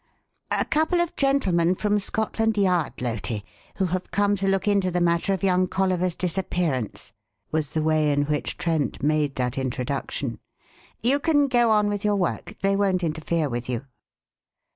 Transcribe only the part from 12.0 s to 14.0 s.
your work; they won't interfere with you."